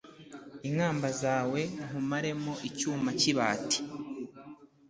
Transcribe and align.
inkamba 0.67 1.09
zawe, 1.21 1.59
nkumaremo 1.85 2.53
icyuma 2.67 3.09
cy'ibati 3.19 3.79